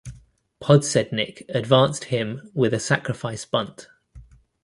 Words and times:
Podsednik 0.59 1.43
advanced 1.53 2.05
him 2.05 2.49
with 2.55 2.73
a 2.73 2.79
sacrifice 2.79 3.45
bunt. 3.45 3.87